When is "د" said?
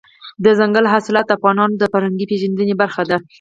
1.27-1.31, 1.77-1.83